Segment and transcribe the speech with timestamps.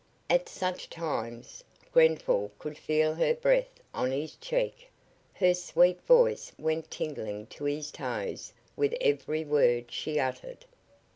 [0.31, 1.63] At such times
[1.93, 4.89] Grenfall could feel her breath on his cheek,
[5.35, 10.65] Her sweet voice went tingling to his toes with every word she uttered.